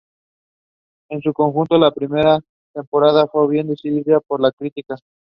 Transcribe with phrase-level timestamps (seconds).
[1.11, 2.39] En su conjunto, la primera
[2.73, 4.95] temporada fue bien recibida por la crítica.